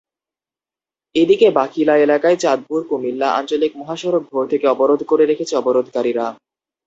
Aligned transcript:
এদিকে 1.15 1.47
বাকিলা 1.57 1.93
এলাকায় 1.97 2.37
চাঁদপুর-কুমিল্লা 2.37 3.27
আঞ্চলিক 3.37 3.71
মহাসড়ক 3.75 4.23
ভোর 4.31 4.43
থেকে 4.51 4.65
অবরোধ 4.67 5.01
করে 5.07 5.23
রেখেছে 5.25 5.53
অবরোধকারীরা। 5.57 6.25